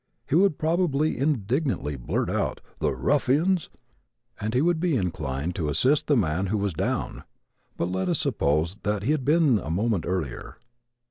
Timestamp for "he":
0.27-0.33, 4.55-4.61, 9.03-9.11